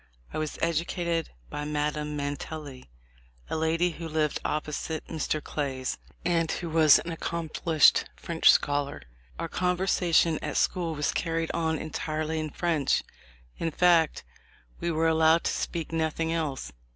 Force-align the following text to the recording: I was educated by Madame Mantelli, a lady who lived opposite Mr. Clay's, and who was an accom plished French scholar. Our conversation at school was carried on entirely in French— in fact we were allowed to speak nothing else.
I 0.33 0.39
was 0.39 0.57
educated 0.63 1.29
by 1.51 1.63
Madame 1.63 2.17
Mantelli, 2.17 2.89
a 3.51 3.55
lady 3.55 3.91
who 3.91 4.07
lived 4.07 4.39
opposite 4.43 5.05
Mr. 5.05 5.43
Clay's, 5.43 5.99
and 6.25 6.51
who 6.51 6.71
was 6.71 6.97
an 6.97 7.15
accom 7.15 7.51
plished 7.51 8.05
French 8.15 8.49
scholar. 8.49 9.03
Our 9.37 9.47
conversation 9.47 10.39
at 10.41 10.57
school 10.57 10.95
was 10.95 11.11
carried 11.11 11.51
on 11.51 11.77
entirely 11.77 12.39
in 12.39 12.49
French— 12.49 13.03
in 13.59 13.69
fact 13.69 14.23
we 14.79 14.89
were 14.89 15.07
allowed 15.07 15.43
to 15.43 15.51
speak 15.53 15.91
nothing 15.93 16.33
else. 16.33 16.71